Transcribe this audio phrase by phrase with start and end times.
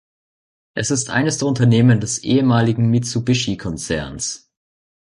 [0.73, 4.49] Es ist eines der Unternehmen des ehemaligen Mitsubishi-Konzerns.